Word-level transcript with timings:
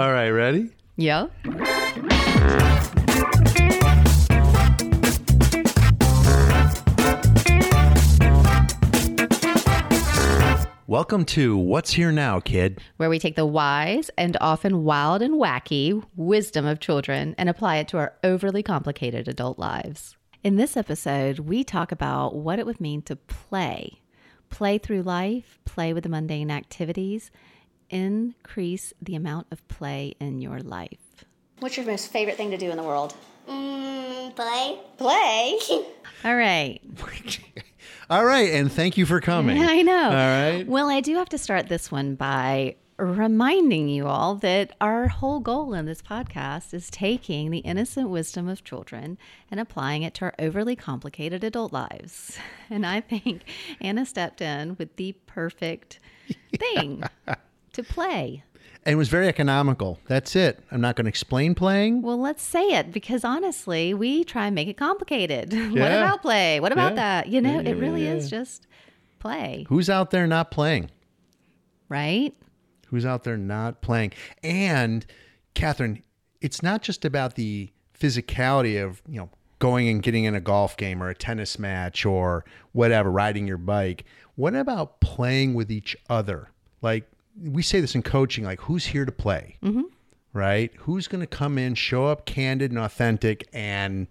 All 0.00 0.10
right, 0.10 0.30
ready? 0.30 0.70
Yeah. 0.96 1.26
Welcome 10.86 11.26
to 11.26 11.58
What's 11.58 11.92
Here 11.92 12.10
Now, 12.10 12.40
kid. 12.40 12.80
Where 12.96 13.10
we 13.10 13.18
take 13.18 13.36
the 13.36 13.44
wise 13.44 14.10
and 14.16 14.38
often 14.40 14.84
wild 14.84 15.20
and 15.20 15.34
wacky 15.34 16.02
wisdom 16.16 16.64
of 16.64 16.80
children 16.80 17.34
and 17.36 17.50
apply 17.50 17.76
it 17.76 17.88
to 17.88 17.98
our 17.98 18.14
overly 18.24 18.62
complicated 18.62 19.28
adult 19.28 19.58
lives. 19.58 20.16
In 20.42 20.56
this 20.56 20.74
episode, 20.74 21.40
we 21.40 21.64
talk 21.64 21.92
about 21.92 22.34
what 22.34 22.58
it 22.58 22.64
would 22.64 22.80
mean 22.80 23.02
to 23.02 23.16
play. 23.16 24.00
Play 24.48 24.78
through 24.78 25.02
life, 25.02 25.58
play 25.66 25.92
with 25.92 26.04
the 26.04 26.08
mundane 26.08 26.50
activities, 26.50 27.30
increase 27.92 28.92
the 29.00 29.14
amount 29.14 29.46
of 29.50 29.66
play 29.68 30.14
in 30.18 30.40
your 30.40 30.60
life. 30.60 31.24
What's 31.60 31.76
your 31.76 31.86
most 31.86 32.10
favorite 32.10 32.36
thing 32.36 32.50
to 32.50 32.56
do 32.56 32.70
in 32.70 32.76
the 32.76 32.82
world? 32.82 33.14
Mm, 33.48 34.34
play. 34.34 34.78
Play. 34.96 35.58
All 36.24 36.36
right. 36.36 36.80
All 38.10 38.24
right, 38.24 38.52
and 38.52 38.70
thank 38.70 38.96
you 38.96 39.06
for 39.06 39.20
coming. 39.20 39.58
I 39.62 39.82
know. 39.82 40.04
All 40.04 40.10
right. 40.10 40.64
Well, 40.66 40.90
I 40.90 41.00
do 41.00 41.16
have 41.16 41.28
to 41.30 41.38
start 41.38 41.68
this 41.68 41.90
one 41.90 42.14
by 42.14 42.76
reminding 42.98 43.88
you 43.88 44.06
all 44.06 44.36
that 44.36 44.76
our 44.80 45.08
whole 45.08 45.40
goal 45.40 45.74
in 45.74 45.86
this 45.86 46.02
podcast 46.02 46.72
is 46.72 46.90
taking 46.90 47.50
the 47.50 47.58
innocent 47.58 48.08
wisdom 48.08 48.48
of 48.48 48.62
children 48.62 49.18
and 49.50 49.58
applying 49.58 50.02
it 50.02 50.14
to 50.14 50.26
our 50.26 50.34
overly 50.38 50.76
complicated 50.76 51.42
adult 51.42 51.72
lives. 51.72 52.38
And 52.70 52.86
I 52.86 53.00
think 53.00 53.42
Anna 53.80 54.06
stepped 54.06 54.40
in 54.40 54.76
with 54.78 54.94
the 54.96 55.12
perfect 55.26 55.98
thing 56.56 57.02
to 57.72 57.82
play. 57.82 58.44
And 58.84 58.92
it 58.94 58.96
was 58.96 59.08
very 59.08 59.28
economical. 59.28 60.00
That's 60.08 60.34
it. 60.34 60.58
I'm 60.72 60.80
not 60.80 60.96
going 60.96 61.04
to 61.04 61.08
explain 61.08 61.54
playing. 61.54 62.02
Well, 62.02 62.20
let's 62.20 62.42
say 62.42 62.62
it 62.72 62.90
because 62.92 63.24
honestly, 63.24 63.94
we 63.94 64.24
try 64.24 64.46
and 64.46 64.54
make 64.56 64.66
it 64.68 64.76
complicated. 64.76 65.52
what 65.72 65.92
about 65.92 66.22
play? 66.22 66.58
What 66.58 66.72
about 66.72 66.92
Yeah. 66.92 66.96
that? 66.96 67.28
You 67.28 67.40
know, 67.40 67.60
Yeah, 67.60 67.70
it 67.70 67.76
really 67.76 68.04
yeah, 68.04 68.14
is 68.14 68.28
just 68.28 68.66
play, 69.20 69.66
Who's 69.68 69.88
out 69.88 70.10
there 70.10 70.26
not 70.26 70.50
playing? 70.50 70.90
right? 71.88 72.34
Who's 72.88 73.06
out 73.06 73.24
there 73.24 73.36
not 73.36 73.80
playing? 73.82 74.12
And 74.42 75.06
Catherine, 75.54 76.02
it's 76.40 76.62
not 76.62 76.82
just 76.82 77.04
about 77.04 77.36
the 77.36 77.70
physicality 77.98 78.82
of, 78.82 79.00
you 79.08 79.18
know, 79.18 79.30
going 79.58 79.88
and 79.88 80.02
getting 80.02 80.24
in 80.24 80.34
a 80.34 80.40
golf 80.40 80.76
game 80.76 81.02
or 81.02 81.08
a 81.08 81.14
tennis 81.14 81.58
match 81.58 82.04
or 82.04 82.44
whatever, 82.72 83.10
riding 83.10 83.46
your 83.46 83.58
bike. 83.58 84.04
What 84.34 84.54
about 84.56 85.00
playing 85.00 85.54
with 85.54 85.70
each 85.70 85.96
other? 86.10 86.50
Like 86.80 87.08
we 87.40 87.62
say 87.62 87.80
this 87.80 87.94
in 87.94 88.02
coaching, 88.02 88.44
like 88.44 88.60
who's 88.62 88.86
here 88.86 89.04
to 89.04 89.12
play? 89.12 89.56
Mm-hmm. 89.62 89.82
Right? 90.32 90.72
Who's 90.78 91.08
going 91.08 91.20
to 91.20 91.26
come 91.26 91.58
in, 91.58 91.74
show 91.74 92.06
up 92.06 92.24
candid 92.24 92.70
and 92.70 92.80
authentic 92.80 93.46
and 93.52 94.06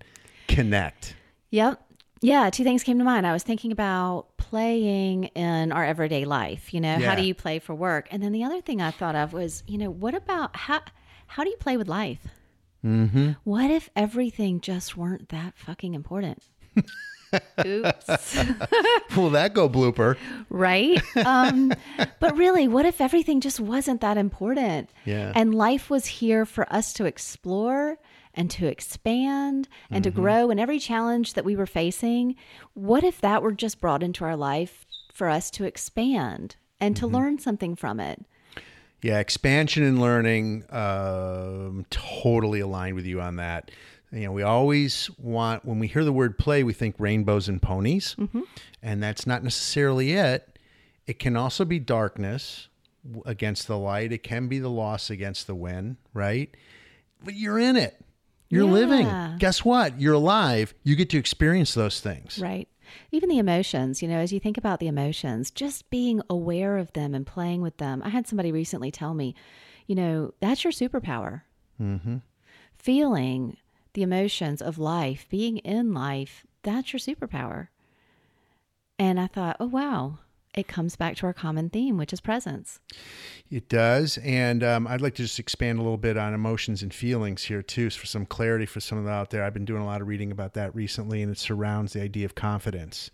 connect? 0.48 1.16
Yep. 1.50 1.82
Yeah, 2.24 2.52
two 2.52 2.64
things 2.64 2.84
came 2.84 3.00
to 3.00 3.04
mind. 3.04 3.26
I 3.26 3.34
was 3.34 3.42
thinking 3.42 3.72
about 3.72 4.38
playing 4.38 5.24
in 5.36 5.72
our 5.72 5.84
everyday 5.84 6.26
life. 6.26 6.72
You 6.74 6.80
know, 6.80 6.98
Yeah. 6.98 7.10
how 7.10 7.16
do 7.16 7.24
you 7.24 7.34
play 7.34 7.58
for 7.58 7.74
work? 7.74 8.08
And 8.12 8.22
then 8.22 8.32
the 8.32 8.44
other 8.44 8.62
thing 8.62 8.80
I 8.82 8.92
thought 8.92 9.16
of 9.16 9.34
was, 9.34 9.64
you 9.66 9.80
know, 9.80 9.90
what 9.90 10.14
about 10.14 10.56
how 10.56 10.82
how 11.26 11.44
do 11.44 11.50
you 11.50 11.58
play 11.58 11.78
with 11.78 11.88
life? 11.88 12.28
Mm-hmm. 12.86 13.32
What 13.44 13.72
if 13.72 13.90
everything 13.96 14.62
just 14.62 14.96
weren't 14.96 15.30
that 15.30 15.54
fucking 15.58 15.94
important? 15.96 16.44
Oops. 17.66 18.38
Will 19.16 19.30
that 19.32 19.54
go 19.54 19.70
blooper? 19.70 20.18
right? 20.50 21.02
Um, 21.26 21.74
but 22.20 22.36
really, 22.38 22.68
what 22.68 22.86
if 22.86 23.02
everything 23.02 23.42
just 23.42 23.60
wasn't 23.60 24.02
that 24.02 24.18
important? 24.18 24.90
Yeah. 25.06 25.32
And 25.36 25.56
life 25.56 25.90
was 25.90 26.06
here 26.06 26.46
for 26.46 26.72
us 26.74 26.94
to 26.94 27.06
explore 27.06 27.98
and 28.34 28.50
to 28.52 28.68
expand 28.68 29.68
and 29.90 30.04
to 30.04 30.12
grow. 30.12 30.50
And 30.50 30.60
every 30.60 30.80
challenge 30.80 31.34
that 31.34 31.46
we 31.46 31.56
were 31.56 31.66
facing, 31.66 32.36
what 32.74 33.04
if 33.04 33.22
that 33.22 33.42
were 33.42 33.52
just 33.52 33.82
brought 33.82 34.04
into 34.04 34.24
our 34.24 34.36
life 34.38 34.86
for 35.14 35.28
us 35.30 35.52
to 35.52 35.66
expand 35.66 36.56
and 36.80 36.96
to 36.98 37.08
learn 37.08 37.40
something 37.40 37.76
from 37.76 38.00
it? 38.00 38.26
Yeah, 39.02 39.20
expansion 39.20 39.84
and 39.84 40.00
learning. 40.00 40.64
Um, 40.70 41.86
totally 41.90 42.60
aligned 42.60 42.96
with 42.96 43.06
you 43.06 43.20
on 43.20 43.38
that. 43.38 43.72
You 44.12 44.26
know, 44.26 44.32
we 44.32 44.44
always 44.44 45.10
want 45.18 45.64
when 45.66 45.80
we 45.80 45.88
hear 45.88 46.04
the 46.04 46.12
word 46.12 46.38
play, 46.38 46.64
we 46.64 46.74
think 46.74 46.96
rainbows 47.00 47.48
and 47.48 47.62
ponies, 47.62 48.16
and 48.84 49.02
that's 49.02 49.26
not 49.26 49.44
necessarily 49.44 50.14
it. 50.14 50.60
It 51.08 51.18
can 51.20 51.38
also 51.38 51.64
be 51.66 51.80
darkness 51.80 52.68
against 53.26 53.68
the 53.68 53.78
light. 53.78 54.12
It 54.12 54.22
can 54.24 54.48
be 54.48 54.60
the 54.60 54.70
loss 54.70 55.10
against 55.10 55.48
the 55.48 55.56
win, 55.56 55.98
right? 56.14 56.56
But 57.24 57.36
you're 57.36 57.58
in 57.60 57.76
it. 57.78 58.04
You're 58.50 58.66
Yeah. 58.66 58.72
living. 58.74 59.38
Guess 59.38 59.64
what? 59.64 60.00
You're 60.00 60.16
alive. 60.16 60.74
You 60.84 60.96
get 60.98 61.10
to 61.12 61.18
experience 61.18 61.74
those 61.74 62.02
things. 62.02 62.38
Right. 62.38 62.68
Even 63.12 63.30
the 63.30 63.38
emotions, 63.38 64.02
you 64.02 64.10
know, 64.10 64.18
as 64.18 64.34
you 64.34 64.40
think 64.42 64.58
about 64.58 64.82
the 64.82 64.88
emotions, 64.88 65.50
just 65.52 65.90
being 65.90 66.22
aware 66.30 66.78
of 66.78 66.92
them 66.92 67.16
and 67.16 67.26
playing 67.26 67.62
with 67.62 67.78
them. 67.78 68.02
I 68.04 68.10
had 68.10 68.28
somebody 68.28 68.52
recently 68.52 68.92
tell 68.92 69.14
me, 69.14 69.34
you 69.88 69.96
know, 69.96 70.34
that's 70.42 70.66
your 70.66 70.74
superpower. 70.74 71.44
Mm-hmm. 71.82 72.18
Feeling 72.76 73.58
the 73.94 74.04
emotions 74.04 74.62
of 74.62 74.78
life, 74.78 75.28
being 75.30 75.58
in 75.60 75.94
life, 75.94 76.46
that's 76.64 76.94
your 76.94 77.00
superpower. 77.00 77.68
And 78.98 79.20
I 79.20 79.28
thought, 79.28 79.58
oh, 79.60 79.66
wow, 79.68 80.20
it 80.54 80.68
comes 80.68 80.96
back 80.96 81.16
to 81.18 81.26
our 81.26 81.34
common 81.34 81.70
theme, 81.70 81.98
which 81.98 82.14
is 82.14 82.22
presence. 82.22 82.80
It 83.50 83.70
does. 83.70 84.18
And 84.20 84.64
um, 84.64 84.86
I'd 84.86 85.02
like 85.02 85.16
to 85.16 85.24
just 85.24 85.40
expand 85.40 85.80
a 85.80 85.82
little 85.82 85.98
bit 85.98 86.18
on 86.18 86.34
emotions 86.34 86.84
and 86.84 86.94
feelings 86.94 87.44
here, 87.44 87.62
too, 87.62 87.90
for 87.90 88.06
some 88.06 88.26
clarity 88.26 88.66
for 88.66 88.80
some 88.80 88.98
of 88.98 89.06
the 89.06 89.12
out 89.12 89.30
there. 89.30 89.44
I've 89.44 89.54
been 89.54 89.66
doing 89.66 89.82
a 89.82 89.86
lot 89.86 90.02
of 90.02 90.08
reading 90.08 90.32
about 90.32 90.54
that 90.54 90.76
recently, 90.76 91.22
and 91.22 91.32
it 91.32 91.38
surrounds 91.38 91.94
the 91.94 92.02
idea 92.02 92.26
of 92.26 92.36
confidence. 92.36 93.12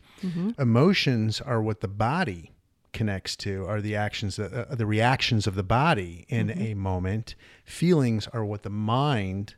Emotions 0.59 1.39
are 1.39 1.61
what 1.61 1.81
the 1.81 1.87
body 1.87 2.51
connects 2.91 3.35
to, 3.35 3.65
are 3.67 3.81
the 3.81 3.95
actions, 3.95 4.39
uh, 4.39 4.65
the 4.71 4.87
reactions 4.87 5.45
of 5.45 5.53
the 5.53 5.63
body 5.63 6.25
in 6.29 6.49
a 6.49 6.73
moment. 6.73 7.35
Feelings 7.63 8.27
are 8.33 8.43
what 8.43 8.63
the 8.63 8.71
mind 8.71 9.53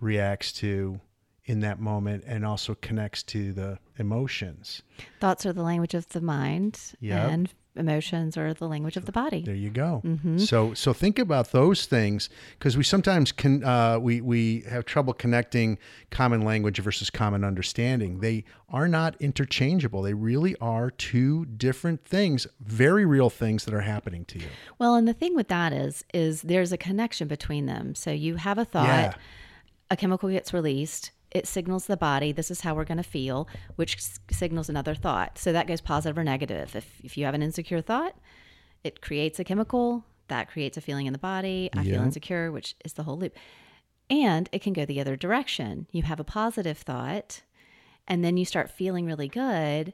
reacts 0.00 0.52
to 0.52 1.00
in 1.44 1.60
that 1.60 1.80
moment 1.80 2.24
and 2.26 2.44
also 2.44 2.74
connects 2.82 3.22
to 3.22 3.52
the 3.54 3.78
emotions. 3.98 4.82
Thoughts 5.18 5.46
are 5.46 5.52
the 5.52 5.62
language 5.62 5.94
of 5.94 6.08
the 6.10 6.20
mind, 6.20 6.78
Yep. 7.00 7.30
and 7.30 7.54
emotions 7.74 8.36
are 8.36 8.52
the 8.52 8.68
language 8.68 8.96
of 8.96 9.06
the 9.06 9.12
body. 9.12 9.42
There 9.44 9.54
you 9.54 9.70
go. 9.70 10.02
So 10.38 10.74
so 10.74 10.92
think 10.92 11.18
about 11.18 11.52
those 11.52 11.86
things 11.86 12.28
because 12.58 12.76
we 12.76 12.82
sometimes 12.82 13.30
can 13.32 13.64
uh, 13.64 13.98
we 13.98 14.20
we 14.20 14.62
have 14.68 14.84
trouble 14.84 15.14
connecting 15.14 15.78
common 16.10 16.42
language 16.42 16.80
versus 16.80 17.08
common 17.08 17.44
understanding. 17.44 18.18
They 18.20 18.44
are 18.68 18.88
not 18.88 19.14
interchangeable. 19.20 20.02
They 20.02 20.12
really 20.14 20.54
are 20.60 20.90
two 20.90 21.46
different 21.46 22.04
things, 22.04 22.46
very 22.60 23.06
real 23.06 23.30
things 23.30 23.64
that 23.64 23.72
are 23.72 23.80
happening 23.82 24.24
to 24.26 24.38
you. 24.40 24.48
Well, 24.78 24.96
and 24.96 25.06
the 25.08 25.14
thing 25.14 25.34
with 25.36 25.48
that 25.48 25.72
is, 25.72 26.04
is 26.12 26.42
there's 26.42 26.72
a 26.72 26.76
connection 26.78 27.26
between 27.28 27.66
them. 27.66 27.94
So 27.94 28.10
you 28.10 28.36
have 28.36 28.58
a 28.58 28.64
thought, 28.66 28.86
Yeah. 28.88 29.14
A 29.90 29.96
chemical 29.96 30.28
gets 30.28 30.52
released, 30.52 31.12
it 31.30 31.46
signals 31.46 31.86
the 31.86 31.96
body, 31.96 32.32
this 32.32 32.50
is 32.50 32.62
how 32.62 32.74
we're 32.74 32.84
going 32.84 32.96
to 32.98 33.02
feel, 33.02 33.48
which 33.76 33.96
s- 33.96 34.18
signals 34.30 34.68
another 34.68 34.94
thought. 34.94 35.38
So 35.38 35.52
that 35.52 35.66
goes 35.66 35.80
positive 35.80 36.16
or 36.18 36.24
negative. 36.24 36.74
If, 36.74 37.00
if 37.04 37.16
you 37.18 37.24
have 37.26 37.34
an 37.34 37.42
insecure 37.42 37.80
thought, 37.80 38.14
it 38.84 39.00
creates 39.00 39.38
a 39.38 39.44
chemical 39.44 40.04
that 40.28 40.48
creates 40.48 40.76
a 40.76 40.80
feeling 40.80 41.06
in 41.06 41.12
the 41.12 41.18
body. 41.18 41.70
I 41.74 41.84
feel 41.84 42.02
insecure, 42.04 42.52
which 42.52 42.74
is 42.84 42.94
the 42.94 43.02
whole 43.02 43.18
loop. 43.18 43.34
And 44.10 44.48
it 44.52 44.62
can 44.62 44.72
go 44.72 44.84
the 44.86 45.00
other 45.00 45.16
direction. 45.16 45.86
You 45.92 46.02
have 46.02 46.20
a 46.20 46.24
positive 46.24 46.78
thought, 46.78 47.42
and 48.06 48.24
then 48.24 48.36
you 48.38 48.44
start 48.44 48.70
feeling 48.70 49.04
really 49.04 49.28
good. 49.28 49.92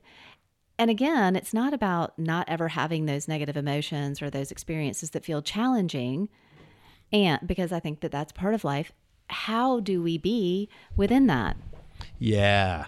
And 0.79 0.91
again, 0.91 1.35
it's 1.37 1.55
not 1.55 1.73
about 1.73 2.17
not 2.19 2.49
ever 2.49 2.69
having 2.69 3.07
those 3.07 3.29
negative 3.29 3.57
emotions 3.57 4.21
or 4.23 4.31
those 4.31 4.51
experiences 4.51 5.11
that 5.11 5.25
feel 5.25 5.43
challenging. 5.43 6.29
And 7.13 7.41
because 7.47 7.73
I 7.73 7.81
think 7.81 8.01
that 8.01 8.11
that's 8.13 8.33
part 8.33 8.55
of 8.55 8.65
life, 8.65 8.93
how 9.29 9.81
do 9.81 10.03
we 10.03 10.19
be 10.19 10.69
within 10.97 11.27
that? 11.29 11.57
Yeah. 12.19 12.87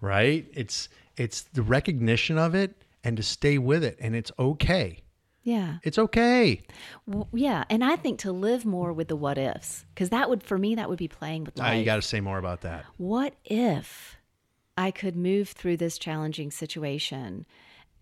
Right? 0.00 0.46
It's 0.54 0.88
it's 1.16 1.42
the 1.42 1.62
recognition 1.62 2.38
of 2.38 2.54
it 2.54 2.74
and 3.04 3.16
to 3.16 3.22
stay 3.22 3.58
with 3.58 3.82
it 3.84 3.96
and 4.00 4.14
it's 4.14 4.30
okay. 4.38 5.00
Yeah. 5.42 5.78
It's 5.82 5.98
okay. 5.98 6.62
W- 7.08 7.26
Yeah. 7.32 7.64
And 7.70 7.82
I 7.82 7.96
think 7.96 8.18
to 8.20 8.32
live 8.32 8.64
more 8.66 8.92
with 8.92 9.08
the 9.08 9.16
what 9.16 9.38
ifs, 9.38 9.84
because 9.94 10.10
that 10.10 10.28
would, 10.28 10.42
for 10.42 10.58
me, 10.58 10.74
that 10.74 10.88
would 10.90 10.98
be 10.98 11.08
playing 11.08 11.44
with 11.44 11.58
Ah, 11.58 11.64
life. 11.64 11.78
you 11.78 11.84
got 11.84 11.96
to 11.96 12.02
say 12.02 12.20
more 12.20 12.38
about 12.38 12.60
that. 12.62 12.84
what 12.98 13.34
if 13.44 14.16
I 14.76 14.90
could 14.90 15.16
move 15.16 15.48
through 15.48 15.78
this 15.78 15.98
challenging 15.98 16.50
situation 16.50 17.46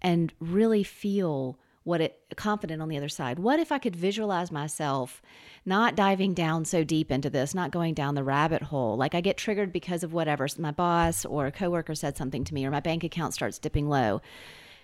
and 0.02 0.32
really 0.40 0.82
feel 0.82 1.58
what 1.86 2.00
it 2.00 2.20
confident 2.34 2.82
on 2.82 2.88
the 2.88 2.96
other 2.96 3.08
side? 3.08 3.38
What 3.38 3.60
if 3.60 3.70
I 3.70 3.78
could 3.78 3.94
visualize 3.94 4.50
myself 4.50 5.22
not 5.64 5.94
diving 5.94 6.34
down 6.34 6.64
so 6.64 6.82
deep 6.82 7.12
into 7.12 7.30
this, 7.30 7.54
not 7.54 7.70
going 7.70 7.94
down 7.94 8.16
the 8.16 8.24
rabbit 8.24 8.60
hole? 8.60 8.96
Like 8.96 9.14
I 9.14 9.20
get 9.20 9.36
triggered 9.36 9.72
because 9.72 10.02
of 10.02 10.12
whatever 10.12 10.48
my 10.58 10.72
boss 10.72 11.24
or 11.24 11.46
a 11.46 11.52
coworker 11.52 11.94
said 11.94 12.16
something 12.16 12.42
to 12.42 12.54
me 12.54 12.66
or 12.66 12.72
my 12.72 12.80
bank 12.80 13.04
account 13.04 13.34
starts 13.34 13.60
dipping 13.60 13.88
low. 13.88 14.20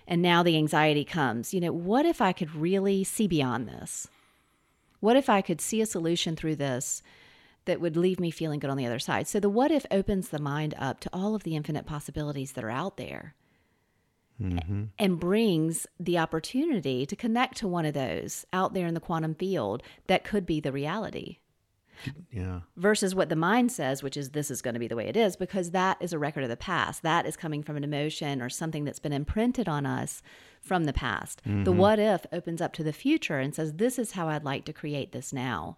And 0.07 0.21
now 0.21 0.43
the 0.43 0.55
anxiety 0.55 1.03
comes. 1.03 1.53
You 1.53 1.59
know, 1.59 1.73
what 1.73 2.05
if 2.05 2.21
I 2.21 2.31
could 2.31 2.55
really 2.55 3.03
see 3.03 3.27
beyond 3.27 3.67
this? 3.67 4.07
What 5.01 5.17
if 5.17 5.29
I 5.29 5.41
could 5.41 5.59
see 5.59 5.81
a 5.81 5.85
solution 5.85 6.37
through 6.37 6.55
this 6.55 7.03
that 7.65 7.81
would 7.81 7.97
leave 7.97 8.19
me 8.21 8.31
feeling 8.31 8.61
good 8.61 8.69
on 8.69 8.77
the 8.77 8.85
other 8.85 8.99
side? 8.99 9.27
So 9.27 9.41
the 9.41 9.49
what 9.49 9.71
if 9.71 9.85
opens 9.91 10.29
the 10.29 10.39
mind 10.39 10.73
up 10.77 11.01
to 11.01 11.09
all 11.11 11.35
of 11.35 11.43
the 11.43 11.57
infinite 11.57 11.85
possibilities 11.85 12.53
that 12.53 12.63
are 12.63 12.71
out 12.71 12.95
there 12.95 13.35
Mm-hmm. 14.41 14.85
and 14.97 15.19
brings 15.19 15.85
the 15.99 16.17
opportunity 16.17 17.05
to 17.05 17.15
connect 17.15 17.55
to 17.57 17.67
one 17.67 17.85
of 17.85 17.93
those 17.93 18.45
out 18.51 18.73
there 18.73 18.87
in 18.87 18.95
the 18.95 18.99
quantum 18.99 19.35
field 19.35 19.83
that 20.07 20.23
could 20.23 20.45
be 20.45 20.59
the 20.59 20.71
reality 20.71 21.37
Yeah. 22.31 22.61
versus 22.75 23.13
what 23.13 23.29
the 23.29 23.35
mind 23.35 23.71
says, 23.71 24.01
which 24.01 24.17
is 24.17 24.31
this 24.31 24.49
is 24.49 24.61
going 24.61 24.73
to 24.73 24.79
be 24.79 24.87
the 24.87 24.95
way 24.95 25.07
it 25.07 25.15
is, 25.15 25.35
because 25.35 25.71
that 25.71 25.97
is 26.01 26.13
a 26.13 26.19
record 26.19 26.43
of 26.43 26.49
the 26.49 26.57
past. 26.57 27.03
That 27.03 27.25
is 27.27 27.37
coming 27.37 27.61
from 27.63 27.77
an 27.77 27.83
emotion 27.83 28.41
or 28.41 28.49
something 28.49 28.83
that's 28.83 28.99
been 28.99 29.13
imprinted 29.13 29.69
on 29.69 29.85
us 29.85 30.21
from 30.59 30.85
the 30.85 30.93
past. 30.93 31.41
The 31.43 31.49
mm-hmm. 31.49 31.77
what 31.77 31.99
if 31.99 32.25
opens 32.33 32.59
up 32.59 32.73
to 32.73 32.83
the 32.83 32.91
future 32.91 33.37
and 33.37 33.53
says, 33.53 33.73
this 33.73 33.99
is 33.99 34.13
how 34.13 34.29
I'd 34.29 34.43
like 34.43 34.65
to 34.65 34.73
create 34.73 35.11
this 35.11 35.31
now. 35.31 35.77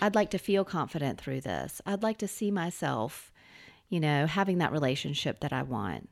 I'd 0.00 0.14
like 0.14 0.30
to 0.30 0.38
feel 0.38 0.64
confident 0.64 1.18
through 1.18 1.40
this. 1.40 1.80
I'd 1.86 2.02
like 2.02 2.18
to 2.18 2.28
see 2.28 2.50
myself, 2.50 3.32
you 3.88 4.00
know, 4.00 4.26
having 4.26 4.58
that 4.58 4.70
relationship 4.70 5.40
that 5.40 5.52
I 5.52 5.62
want 5.62 6.08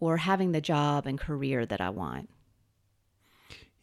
or 0.00 0.16
having 0.18 0.52
the 0.52 0.60
job 0.60 1.06
and 1.06 1.18
career 1.18 1.66
that 1.66 1.80
I 1.80 1.90
want. 1.90 2.28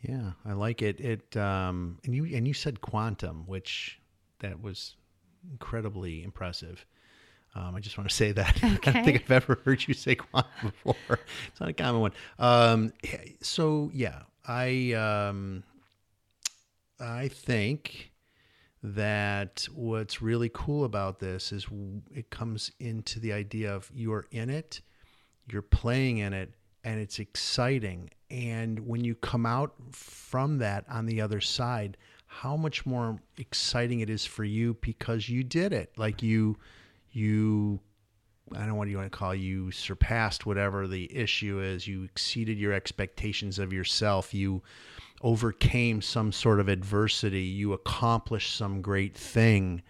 Yeah, 0.02 0.32
I 0.46 0.54
like 0.54 0.82
it. 0.82 1.00
It 1.00 1.38
um, 1.38 2.00
and 2.04 2.14
you 2.14 2.26
and 2.26 2.48
you 2.48 2.54
said 2.54 2.82
quantum, 2.82 3.46
which 3.48 4.00
that 4.40 4.62
was 4.62 4.96
incredibly 5.50 6.24
impressive. 6.24 6.86
Um, 7.56 7.76
I 7.76 7.80
just 7.80 7.98
want 7.98 8.10
to 8.10 8.16
say 8.16 8.32
that 8.32 8.60
I 8.64 8.76
don't 8.76 9.06
think 9.06 9.24
I've 9.24 9.32
ever 9.32 9.62
heard 9.64 9.88
you 9.88 9.94
say 9.94 10.16
quantum 10.16 10.52
before. 10.62 10.96
It's 11.48 11.60
not 11.60 11.70
a 11.70 11.74
common 11.74 12.02
one. 12.02 12.12
Um, 12.40 12.94
so 13.42 13.92
yeah, 13.94 14.24
I 14.46 14.94
um, 14.94 15.64
I 17.00 17.30
think 17.30 18.12
that 18.82 19.66
what's 19.74 20.22
really 20.22 20.50
cool 20.54 20.84
about 20.84 21.20
this 21.20 21.54
is 21.54 21.68
it 22.14 22.30
comes 22.30 22.72
into 22.80 23.20
the 23.20 23.32
idea 23.32 23.74
of 23.74 23.90
you're 23.94 24.26
in 24.32 24.50
it, 24.50 24.82
you're 25.48 25.62
playing 25.62 26.20
in 26.20 26.34
it, 26.34 26.54
and 26.84 27.00
it's 27.00 27.20
exciting. 27.20 28.10
And 28.30 28.80
when 28.88 29.04
you 29.04 29.16
come 29.16 29.46
out 29.46 29.74
from 29.92 30.58
that 30.60 30.86
on 30.90 31.06
the 31.06 31.22
other 31.22 31.42
side, 31.42 31.98
how 32.26 32.58
much 32.58 32.86
more 32.86 33.20
exciting 33.38 34.00
it 34.00 34.10
is 34.10 34.26
for 34.26 34.44
you 34.44 34.76
because 34.82 35.30
you 35.30 35.44
did 35.44 35.72
it. 35.72 35.92
Like 35.98 36.24
you, 36.24 36.58
you 37.12 37.80
I 38.52 38.60
don't 38.60 38.70
know 38.70 38.76
what 38.76 38.88
you 38.88 38.98
want 38.98 39.12
to 39.12 39.18
call 39.18 39.32
it, 39.32 39.38
you 39.38 39.72
surpassed 39.72 40.46
whatever 40.46 40.88
the 40.88 41.16
issue 41.16 41.60
is. 41.62 41.88
You 41.88 42.04
exceeded 42.04 42.58
your 42.58 42.74
expectations 42.74 43.60
of 43.60 43.72
yourself. 43.72 44.34
You 44.34 44.62
overcame 45.22 46.02
some 46.02 46.32
sort 46.32 46.60
of 46.60 46.68
adversity. 46.68 47.44
You 47.44 47.74
accomplished 47.74 48.56
some 48.56 48.82
great 48.82 49.16
thing. 49.16 49.82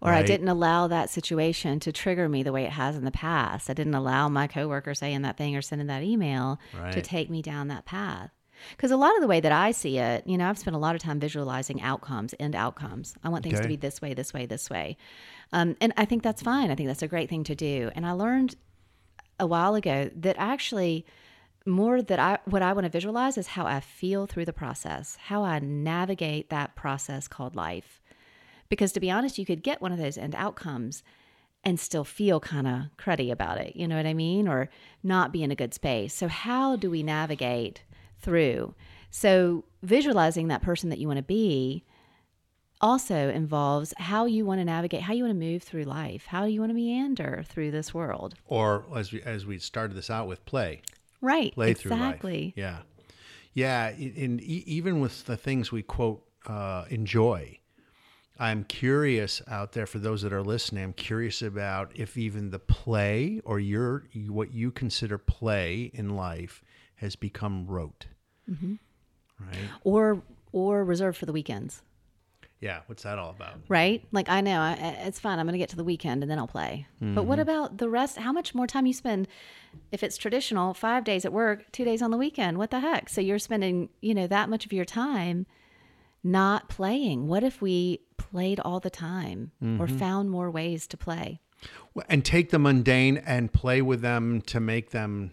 Or 0.00 0.10
I 0.12 0.22
didn't 0.26 0.48
allow 0.48 0.86
that 0.88 1.10
situation 1.10 1.80
to 1.80 1.92
trigger 1.92 2.28
me 2.28 2.42
the 2.42 2.52
way 2.52 2.64
it 2.64 2.72
has 2.72 2.96
in 2.96 3.04
the 3.04 3.10
past. 3.10 3.70
I 3.70 3.72
didn't 3.72 3.94
allow 3.94 4.28
my 4.28 4.46
coworker 4.46 4.94
saying 4.94 5.22
that 5.22 5.36
thing 5.36 5.56
or 5.56 5.62
sending 5.62 5.86
that 5.88 6.02
email 6.02 6.58
to 6.92 7.00
take 7.02 7.30
me 7.30 7.42
down 7.42 7.68
that 7.68 7.84
path. 7.86 8.30
Because 8.70 8.90
a 8.90 8.96
lot 8.96 9.14
of 9.14 9.20
the 9.20 9.28
way 9.28 9.40
that 9.40 9.52
I 9.52 9.70
see 9.72 9.98
it, 9.98 10.26
you 10.26 10.38
know, 10.38 10.48
I've 10.48 10.58
spent 10.58 10.74
a 10.76 10.78
lot 10.78 10.94
of 10.94 11.02
time 11.02 11.20
visualizing 11.20 11.82
outcomes, 11.82 12.34
end 12.40 12.54
outcomes. 12.56 13.14
I 13.22 13.28
want 13.28 13.42
things 13.42 13.56
to 13.64 13.68
be 13.68 13.76
this 13.76 14.00
way, 14.00 14.14
this 14.14 14.32
way, 14.32 14.46
this 14.46 14.70
way. 14.70 14.96
Um, 15.52 15.76
and 15.80 15.92
I 15.96 16.04
think 16.06 16.22
that's 16.22 16.42
fine. 16.42 16.70
I 16.70 16.74
think 16.74 16.88
that's 16.88 17.02
a 17.02 17.08
great 17.08 17.28
thing 17.28 17.44
to 17.44 17.54
do. 17.54 17.90
And 17.94 18.06
I 18.06 18.12
learned 18.12 18.56
a 19.38 19.46
while 19.46 19.74
ago 19.74 20.10
that 20.16 20.36
actually 20.38 21.04
more 21.66 22.00
that 22.00 22.18
I 22.18 22.38
what 22.44 22.62
I 22.62 22.72
want 22.72 22.84
to 22.84 22.90
visualize 22.90 23.36
is 23.36 23.48
how 23.48 23.66
I 23.66 23.80
feel 23.80 24.26
through 24.26 24.44
the 24.44 24.52
process, 24.52 25.16
how 25.20 25.42
I 25.42 25.58
navigate 25.58 26.48
that 26.50 26.76
process 26.76 27.28
called 27.28 27.56
life. 27.56 28.00
Because 28.68 28.92
to 28.92 29.00
be 29.00 29.10
honest, 29.10 29.38
you 29.38 29.46
could 29.46 29.62
get 29.62 29.80
one 29.80 29.92
of 29.92 29.98
those 29.98 30.18
end 30.18 30.34
outcomes 30.34 31.02
and 31.64 31.80
still 31.80 32.04
feel 32.04 32.38
kind 32.40 32.66
of 32.66 32.82
cruddy 32.96 33.30
about 33.30 33.58
it. 33.58 33.74
You 33.74 33.88
know 33.88 33.96
what 33.96 34.06
I 34.06 34.14
mean? 34.14 34.46
Or 34.46 34.68
not 35.02 35.32
be 35.32 35.42
in 35.42 35.50
a 35.50 35.56
good 35.56 35.74
space. 35.74 36.14
So, 36.14 36.28
how 36.28 36.76
do 36.76 36.90
we 36.90 37.02
navigate 37.02 37.82
through? 38.20 38.74
So, 39.10 39.64
visualizing 39.82 40.48
that 40.48 40.62
person 40.62 40.90
that 40.90 40.98
you 40.98 41.06
want 41.08 41.18
to 41.18 41.22
be 41.24 41.84
also 42.80 43.30
involves 43.30 43.94
how 43.96 44.26
you 44.26 44.44
want 44.44 44.60
to 44.60 44.64
navigate, 44.64 45.00
how 45.02 45.12
you 45.14 45.24
want 45.24 45.34
to 45.38 45.46
move 45.46 45.62
through 45.62 45.84
life, 45.84 46.26
how 46.26 46.44
you 46.44 46.60
want 46.60 46.70
to 46.70 46.74
meander 46.74 47.42
through 47.48 47.70
this 47.70 47.94
world. 47.94 48.34
Or 48.46 48.84
as 48.94 49.12
we 49.12 49.22
as 49.22 49.46
we 49.46 49.58
started 49.58 49.96
this 49.96 50.10
out 50.10 50.28
with 50.28 50.44
play, 50.44 50.82
Right. 51.20 51.54
play 51.54 51.74
through 51.74 51.92
life. 51.92 52.00
exactly. 52.00 52.52
Yeah, 52.56 52.80
yeah. 53.54 53.88
And 53.88 54.40
even 54.42 55.00
with 55.00 55.24
the 55.24 55.36
things 55.36 55.72
we 55.72 55.82
quote 55.82 56.22
uh, 56.46 56.84
enjoy, 56.90 57.58
I'm 58.38 58.64
curious 58.64 59.40
out 59.48 59.72
there 59.72 59.86
for 59.86 59.98
those 59.98 60.22
that 60.22 60.32
are 60.32 60.42
listening. 60.42 60.84
I'm 60.84 60.92
curious 60.92 61.42
about 61.42 61.92
if 61.94 62.16
even 62.16 62.50
the 62.50 62.58
play 62.58 63.40
or 63.44 63.58
your 63.58 64.04
what 64.28 64.52
you 64.52 64.70
consider 64.70 65.18
play 65.18 65.90
in 65.94 66.16
life 66.16 66.62
has 66.96 67.16
become 67.16 67.66
rote. 67.66 68.06
Mm-hmm. 68.50 68.74
Right. 69.40 69.56
Or 69.84 70.22
or 70.52 70.84
reserved 70.84 71.18
for 71.18 71.26
the 71.26 71.32
weekends. 71.32 71.82
Yeah. 72.60 72.80
What's 72.86 73.02
that 73.02 73.18
all 73.18 73.30
about? 73.30 73.60
right? 73.68 74.02
Like 74.12 74.28
I 74.28 74.40
know 74.40 74.60
I, 74.60 74.72
it's 75.06 75.20
fine. 75.20 75.38
I'm 75.38 75.46
going 75.46 75.52
to 75.52 75.58
get 75.58 75.68
to 75.70 75.76
the 75.76 75.84
weekend 75.84 76.22
and 76.22 76.30
then 76.30 76.38
I'll 76.38 76.46
play. 76.46 76.86
But 77.00 77.24
what 77.24 77.38
about 77.38 77.76
the 77.78 77.88
rest? 77.88 78.16
How 78.16 78.32
much 78.32 78.54
more 78.54 78.66
time 78.66 78.86
you 78.86 78.94
spend? 78.94 79.28
If 79.92 80.02
it's 80.02 80.16
traditional, 80.16 80.72
five 80.72 81.04
days 81.04 81.26
at 81.26 81.32
work, 81.34 81.70
two 81.70 81.84
days 81.84 82.00
on 82.00 82.10
the 82.10 82.16
weekend. 82.16 82.56
What 82.56 82.70
the 82.70 82.80
heck? 82.80 83.10
So 83.10 83.20
you're 83.20 83.38
spending, 83.38 83.90
you 84.00 84.14
know, 84.14 84.26
that 84.26 84.48
much 84.48 84.64
of 84.64 84.72
your 84.72 84.86
time 84.86 85.46
not 86.24 86.68
playing. 86.68 87.28
What 87.28 87.44
if 87.44 87.60
we 87.60 88.00
played 88.36 88.60
all 88.60 88.80
the 88.80 88.90
time 88.90 89.50
or 89.62 89.64
mm-hmm. 89.86 89.96
found 89.96 90.30
more 90.30 90.50
ways 90.50 90.86
to 90.86 90.96
play? 90.98 91.40
And 92.10 92.22
take 92.22 92.50
the 92.50 92.58
mundane 92.58 93.16
and 93.16 93.50
play 93.50 93.80
with 93.80 94.02
them 94.02 94.42
to 94.42 94.60
make 94.60 94.90
them 94.90 95.30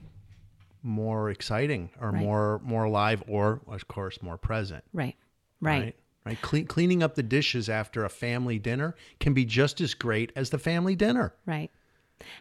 more 0.81 1.29
exciting 1.29 1.89
or 1.99 2.11
Right. 2.11 2.23
more 2.23 2.61
more 2.63 2.85
alive 2.85 3.21
or 3.27 3.59
of 3.67 3.87
course 3.89 4.21
more 4.21 4.37
present. 4.37 4.85
Right. 4.93 5.15
Right. 5.59 5.83
right? 5.83 5.95
Right. 6.25 6.41
Cle- 6.41 6.63
cleaning 6.63 7.03
up 7.03 7.15
the 7.15 7.23
dishes 7.23 7.67
after 7.67 8.05
a 8.05 8.09
family 8.09 8.57
dinner 8.57 8.95
can 9.19 9.33
be 9.33 9.43
just 9.43 9.81
as 9.81 9.93
great 9.93 10.31
as 10.37 10.49
the 10.51 10.57
family 10.57 10.95
dinner. 10.95 11.33
Right. 11.45 11.71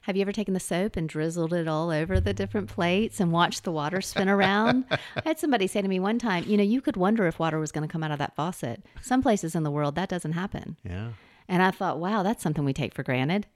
Have 0.02 0.16
you 0.16 0.22
ever 0.22 0.32
taken 0.32 0.54
the 0.54 0.60
soap 0.60 0.96
and 0.96 1.08
drizzled 1.08 1.52
it 1.52 1.68
all 1.68 1.90
over 1.90 2.20
the 2.20 2.32
different 2.32 2.68
plates 2.68 3.20
and 3.20 3.32
watched 3.32 3.64
the 3.64 3.72
water 3.72 4.00
spin 4.00 4.28
around? 4.28 4.84
I 4.90 4.98
had 5.24 5.38
somebody 5.38 5.66
say 5.66 5.82
to 5.82 5.88
me 5.88 6.00
one 6.00 6.18
time, 6.18 6.44
you 6.46 6.56
know, 6.56 6.62
you 6.62 6.80
could 6.80 6.96
wonder 6.96 7.26
if 7.26 7.38
water 7.38 7.58
was 7.58 7.72
going 7.72 7.86
to 7.86 7.92
come 7.92 8.02
out 8.02 8.10
of 8.10 8.18
that 8.18 8.36
faucet. 8.36 8.84
Some 9.00 9.22
places 9.22 9.54
in 9.54 9.62
the 9.62 9.70
world 9.70 9.94
that 9.94 10.08
doesn't 10.08 10.32
happen. 10.32 10.76
Yeah. 10.84 11.12
And 11.48 11.62
I 11.62 11.70
thought, 11.70 11.98
wow, 11.98 12.22
that's 12.22 12.42
something 12.42 12.64
we 12.64 12.72
take 12.72 12.94
for 12.94 13.02
granted. 13.02 13.46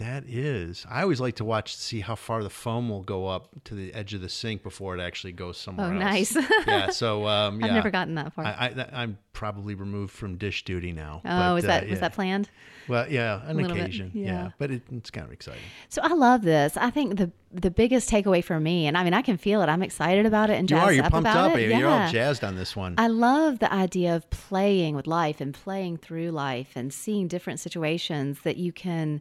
That 0.00 0.24
is. 0.26 0.86
I 0.88 1.02
always 1.02 1.20
like 1.20 1.36
to 1.36 1.44
watch 1.44 1.76
to 1.76 1.80
see 1.82 2.00
how 2.00 2.14
far 2.14 2.42
the 2.42 2.48
foam 2.48 2.88
will 2.88 3.02
go 3.02 3.26
up 3.26 3.50
to 3.64 3.74
the 3.74 3.92
edge 3.92 4.14
of 4.14 4.22
the 4.22 4.30
sink 4.30 4.62
before 4.62 4.96
it 4.96 5.00
actually 5.00 5.32
goes 5.32 5.58
somewhere 5.58 5.88
Oh, 5.88 5.92
else. 5.92 6.34
nice. 6.34 6.36
yeah. 6.66 6.88
So 6.88 7.26
um, 7.28 7.60
yeah. 7.60 7.66
I've 7.66 7.72
never 7.74 7.90
gotten 7.90 8.14
that 8.14 8.32
far. 8.32 8.46
I, 8.46 8.72
I, 8.78 8.88
I'm 9.02 9.18
probably 9.34 9.74
removed 9.74 10.12
from 10.14 10.38
dish 10.38 10.64
duty 10.64 10.92
now. 10.92 11.20
oh, 11.22 11.28
but, 11.28 11.56
is 11.56 11.64
uh, 11.64 11.66
that 11.66 11.84
yeah. 11.84 11.90
was 11.90 12.00
that 12.00 12.14
planned? 12.14 12.48
Well, 12.88 13.10
yeah, 13.10 13.42
bit, 13.54 13.70
occasion, 13.70 14.10
yeah. 14.14 14.24
yeah. 14.24 14.50
But 14.56 14.70
it, 14.70 14.82
it's 14.90 15.10
kind 15.10 15.26
of 15.26 15.32
exciting. 15.34 15.60
So 15.90 16.00
I 16.02 16.14
love 16.14 16.42
this. 16.42 16.78
I 16.78 16.88
think 16.88 17.18
the 17.18 17.30
the 17.52 17.70
biggest 17.70 18.08
takeaway 18.08 18.42
for 18.42 18.58
me, 18.58 18.86
and 18.86 18.96
I 18.96 19.04
mean, 19.04 19.12
I 19.12 19.20
can 19.20 19.36
feel 19.36 19.60
it. 19.60 19.68
I'm 19.68 19.82
excited 19.82 20.24
about 20.24 20.48
it 20.48 20.54
and 20.54 20.70
You 20.70 20.76
jazzed 20.76 20.88
are. 20.88 20.92
You're 20.94 21.04
up 21.04 21.12
pumped 21.12 21.28
about 21.28 21.50
up. 21.50 21.58
it. 21.58 21.76
You're 21.78 21.88
all 21.90 22.10
jazzed 22.10 22.42
on 22.42 22.56
this 22.56 22.74
one. 22.74 22.94
I 22.96 23.08
love 23.08 23.58
the 23.58 23.70
idea 23.70 24.16
of 24.16 24.30
playing 24.30 24.96
with 24.96 25.06
life 25.06 25.42
and 25.42 25.52
playing 25.52 25.98
through 25.98 26.30
life 26.30 26.72
and 26.74 26.90
seeing 26.90 27.28
different 27.28 27.60
situations 27.60 28.40
that 28.44 28.56
you 28.56 28.72
can 28.72 29.20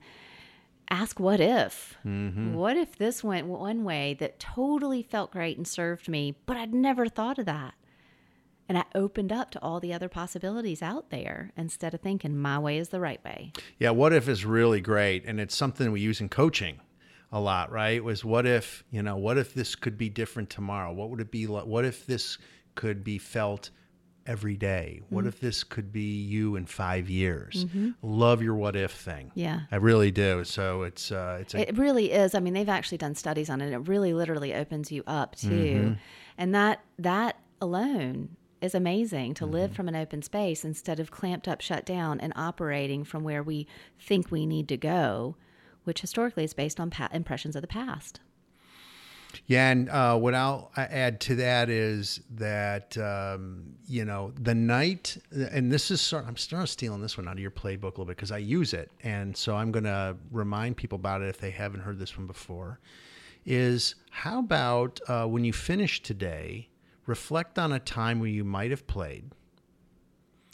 ask 0.89 1.19
what 1.19 1.39
if 1.39 1.95
Mm-hmm. 2.05 2.53
what 2.53 2.77
if 2.77 2.97
this 2.97 3.23
went 3.23 3.47
one 3.47 3.83
way 3.83 4.15
that 4.19 4.39
totally 4.39 5.03
felt 5.03 5.31
great 5.31 5.57
and 5.57 5.67
served 5.67 6.07
me 6.09 6.35
but 6.45 6.57
i'd 6.57 6.73
never 6.73 7.07
thought 7.07 7.37
of 7.37 7.45
that 7.45 7.73
and 8.67 8.77
i 8.77 8.83
opened 8.95 9.31
up 9.31 9.51
to 9.51 9.61
all 9.61 9.79
the 9.79 9.93
other 9.93 10.09
possibilities 10.09 10.81
out 10.81 11.09
there 11.09 11.51
instead 11.57 11.93
of 11.93 12.01
thinking 12.01 12.37
my 12.37 12.57
way 12.57 12.77
is 12.77 12.89
the 12.89 12.99
right 12.99 13.23
way 13.23 13.51
Yeah, 13.77 13.91
what 13.91 14.13
if 14.13 14.27
is 14.27 14.45
really 14.45 14.81
great, 14.81 15.25
and 15.25 15.39
it's 15.39 15.55
something 15.55 15.91
we 15.91 16.01
use 16.01 16.21
in 16.21 16.29
coaching 16.29 16.79
a 17.31 17.39
lot, 17.39 17.71
right? 17.71 18.03
Was 18.03 18.25
what 18.25 18.45
if 18.47 18.83
you 18.89 19.03
know, 19.03 19.15
what 19.17 19.37
if 19.37 19.53
this 19.53 19.75
could 19.75 19.97
be 19.97 20.09
different 20.09 20.49
tomorrow? 20.49 20.91
What 20.91 21.09
would 21.11 21.19
it 21.21 21.29
be 21.31 21.45
like? 21.45 21.65
What 21.65 21.85
if 21.85 22.05
this 22.07 22.37
could 22.75 23.03
be 23.03 23.17
felt 23.19 23.69
every 24.29 24.55
day? 24.55 25.01
What 25.09 25.25
if 25.25 25.39
this 25.39 25.63
could 25.63 25.91
be 25.91 26.21
you 26.33 26.55
in 26.55 26.65
five 26.65 27.09
years? 27.09 27.65
Love 28.01 28.41
your 28.41 28.55
what 28.55 28.75
if 28.75 28.91
thing. 28.91 29.31
yeah 29.35 29.61
I 29.71 29.77
really 29.77 30.11
do. 30.11 30.43
So 30.43 30.83
it's 30.83 31.11
uh, 31.11 31.39
it's 31.41 31.53
a, 31.55 31.67
It 31.69 31.77
really 31.77 32.11
is. 32.11 32.35
I 32.35 32.39
mean, 32.39 32.53
they've 32.53 32.69
actually 32.69 32.99
done 32.99 33.15
studies 33.15 33.49
on 33.49 33.59
it. 33.61 33.73
It 33.73 33.87
really 33.87 34.13
literally 34.13 34.53
opens 34.53 34.91
you 34.91 35.03
up 35.07 35.35
too. 35.35 35.49
Mm-hmm. 35.49 35.93
And 36.37 36.55
that 36.55 36.81
that 36.99 37.37
alone 37.59 38.37
is 38.61 38.75
amazing 38.75 39.33
to 39.35 39.43
Mm-hmm. 39.45 39.53
live 39.53 39.73
from 39.73 39.87
an 39.87 39.95
open 39.95 40.21
space 40.21 40.63
instead 40.65 40.99
of 40.99 41.11
clamped 41.11 41.47
up, 41.47 41.61
shut 41.61 41.85
down, 41.85 42.19
and 42.19 42.31
operating 42.35 43.03
from 43.03 43.23
where 43.23 43.41
we 43.43 43.67
think 43.97 44.31
we 44.31 44.45
need 44.45 44.67
to 44.67 44.77
go, 44.77 45.35
which 45.85 46.01
historically 46.01 46.43
is 46.43 46.53
based 46.53 46.79
on 46.79 46.89
pa- 46.89 47.09
impressions 47.13 47.55
of 47.55 47.61
the 47.61 47.67
past. 47.67 48.19
Yeah, 49.45 49.71
and 49.71 49.89
uh, 49.89 50.17
what 50.17 50.33
I'll 50.33 50.71
add 50.75 51.19
to 51.21 51.35
that 51.35 51.69
is 51.69 52.21
that 52.31 52.97
um, 52.97 53.75
you 53.87 54.05
know 54.05 54.31
the 54.39 54.55
night, 54.55 55.17
and 55.31 55.71
this 55.71 55.91
is 55.91 56.01
sort. 56.01 56.25
I'm 56.27 56.37
starting 56.37 56.67
stealing 56.67 57.01
this 57.01 57.17
one 57.17 57.27
out 57.27 57.33
of 57.33 57.39
your 57.39 57.51
playbook 57.51 57.81
a 57.81 57.85
little 57.85 58.05
bit 58.05 58.17
because 58.17 58.31
I 58.31 58.39
use 58.39 58.73
it, 58.73 58.91
and 59.03 59.35
so 59.35 59.55
I'm 59.55 59.71
going 59.71 59.85
to 59.85 60.15
remind 60.31 60.77
people 60.77 60.97
about 60.97 61.21
it 61.21 61.29
if 61.29 61.39
they 61.39 61.51
haven't 61.51 61.81
heard 61.81 61.99
this 61.99 62.17
one 62.17 62.27
before. 62.27 62.79
Is 63.45 63.95
how 64.11 64.39
about 64.39 64.99
uh, 65.07 65.25
when 65.25 65.43
you 65.45 65.53
finish 65.53 66.01
today, 66.01 66.69
reflect 67.05 67.57
on 67.57 67.71
a 67.71 67.79
time 67.79 68.19
where 68.19 68.29
you 68.29 68.43
might 68.43 68.71
have 68.71 68.85
played. 68.87 69.31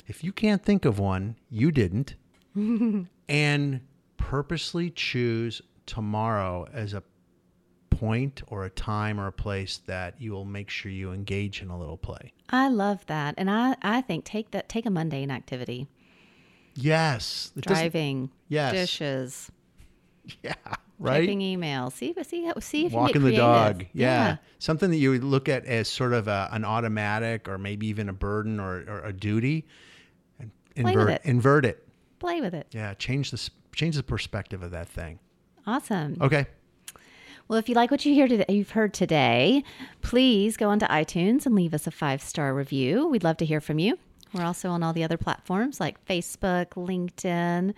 If 0.08 0.24
you 0.24 0.32
can't 0.32 0.64
think 0.64 0.86
of 0.86 1.00
one, 1.00 1.36
you 1.50 1.72
didn't, 1.72 2.16
and 3.28 3.82
purposely 4.18 4.90
choose 4.90 5.62
tomorrow 5.86 6.68
as 6.72 6.94
a 6.94 7.04
point 7.98 8.42
or 8.48 8.66
a 8.66 8.70
time 8.70 9.20
or 9.20 9.28
a 9.28 9.32
place 9.32 9.78
that 9.86 10.20
you 10.20 10.32
will 10.32 10.46
make 10.46 10.70
sure 10.70 10.92
you 10.92 11.12
engage 11.12 11.62
in 11.62 11.70
a 11.70 11.78
little 11.80 11.98
play. 11.98 12.34
I 12.50 12.68
love 12.70 13.06
that. 13.08 13.36
And 13.38 13.50
I, 13.50 13.76
I 13.82 14.02
think 14.02 14.26
take 14.26 14.52
that 14.52 14.70
take 14.70 14.86
a 14.86 14.90
mundane 14.90 15.32
activity. 15.32 15.88
Yes. 16.76 17.52
Driving, 17.60 18.30
Yes. 18.50 18.74
dishes, 18.74 19.52
Yeah. 20.44 20.54
Right. 20.98 21.28
email. 21.30 21.90
See 21.90 22.14
see 22.24 22.52
see 22.60 22.86
if 22.86 22.94
Walking 22.94 23.24
the 23.24 23.36
dog. 23.36 23.76
creative. 23.76 23.90
Yeah. 23.94 24.38
Something 24.60 24.92
that 24.92 24.98
you 24.98 25.12
would 25.12 25.24
look 25.26 25.50
at 25.50 25.66
as 25.66 25.90
sort 25.90 26.14
of 26.14 26.28
a, 26.30 26.48
an 26.52 26.64
automatic 26.64 27.50
or 27.50 27.58
maybe 27.58 27.88
even 27.88 28.08
a 28.08 28.14
burden 28.14 28.60
or, 28.60 28.84
or 28.88 29.02
a 29.04 29.12
duty. 29.14 29.66
And 30.40 30.52
invert 30.76 31.10
it. 31.10 31.22
invert 31.26 31.66
it. 31.66 31.88
Play 32.20 32.40
with 32.42 32.54
it. 32.54 32.68
Yeah. 32.72 32.94
Change 32.94 33.32
the 33.32 33.50
change 33.74 33.96
the 33.98 34.04
perspective 34.04 34.64
of 34.64 34.72
that 34.72 34.88
thing. 34.88 35.20
Awesome. 35.68 36.18
Okay. 36.22 36.48
Well, 37.48 37.60
if 37.60 37.70
you 37.70 37.76
like 37.76 37.92
what 37.92 38.04
you 38.06 38.14
hear 38.16 38.28
today, 38.28 38.46
you've 38.50 38.72
heard 38.72 38.94
today, 38.94 39.64
please 40.02 40.58
go 40.58 40.70
onto 40.70 40.88
iTunes 40.88 41.46
and 41.46 41.54
leave 41.54 41.76
us 41.76 41.86
a 41.86 41.92
five 41.92 42.22
star 42.22 42.56
review. 42.56 43.08
We'd 43.08 43.24
love 43.24 43.38
to 43.38 43.46
hear 43.46 43.62
from 43.62 43.78
you. 43.78 44.00
We're 44.34 44.44
also 44.44 44.70
on 44.70 44.82
all 44.82 44.94
the 44.94 45.04
other 45.04 45.18
platforms 45.18 45.80
like 45.80 46.04
Facebook, 46.06 46.70
LinkedIn. 46.70 47.76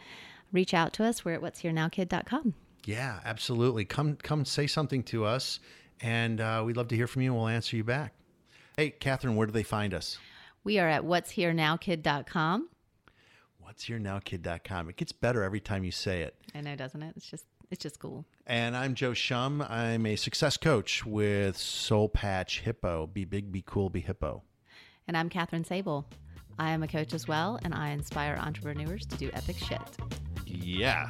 Reach 0.54 0.74
out 0.74 0.94
to 0.94 1.04
us. 1.04 1.26
We're 1.26 1.34
at 1.34 1.42
what's 1.42 1.60
here 1.60 1.74
now 1.74 1.90
kid.com. 1.90 2.54
Yeah, 2.86 3.20
absolutely. 3.26 3.84
Come 3.84 4.16
come 4.16 4.46
say 4.46 4.68
something 4.68 5.04
to 5.04 5.26
us 5.26 5.60
and 6.00 6.40
uh, 6.40 6.64
we'd 6.66 6.78
love 6.78 6.88
to 6.88 6.96
hear 6.96 7.08
from 7.08 7.24
you 7.24 7.32
and 7.32 7.38
we'll 7.38 7.50
answer 7.50 7.76
you 7.76 7.84
back. 7.84 8.14
Hey, 8.78 8.92
Catherine, 8.92 9.36
where 9.36 9.48
do 9.48 9.52
they 9.52 9.64
find 9.64 9.94
us? 9.94 10.18
We 10.64 10.80
are 10.80 10.88
at 10.88 11.04
what's 11.04 11.32
here 11.32 11.52
now 11.52 11.76
kid.com. 11.76 12.70
What's 13.60 13.84
here 13.84 14.00
now 14.00 14.20
kid.com. 14.20 14.90
It 14.90 14.96
gets 14.96 15.12
better 15.12 15.44
every 15.44 15.60
time 15.60 15.84
you 15.84 15.92
say 15.92 16.22
it. 16.22 16.36
I 16.56 16.62
know, 16.62 16.78
doesn't 16.78 17.04
it? 17.04 17.14
It's 17.18 17.30
just 17.30 17.44
it's 17.70 17.84
just 17.84 18.00
cool. 18.00 18.26
And 18.46 18.76
I'm 18.76 18.96
Joe 18.96 19.14
Shum. 19.14 19.62
I'm 19.62 20.06
a 20.06 20.16
success 20.16 20.58
coach 20.58 21.06
with 21.06 21.58
Soul 21.58 22.10
Patch 22.10 22.62
Hippo. 22.62 23.08
Be 23.08 23.26
big, 23.26 23.52
be 23.52 23.64
cool, 23.66 23.90
be 23.90 24.00
hippo. 24.00 24.44
And 25.08 25.18
I'm 25.18 25.30
Catherine 25.30 25.66
Sable. 25.66 26.08
I 26.60 26.72
am 26.72 26.82
a 26.84 26.88
coach 26.88 27.14
as 27.14 27.28
well, 27.28 27.60
and 27.64 27.74
I 27.74 27.90
inspire 27.90 28.36
entrepreneurs 28.40 29.06
to 29.08 29.18
do 29.18 29.30
epic 29.34 29.58
shit. 29.58 29.82
Yeah. 30.46 31.10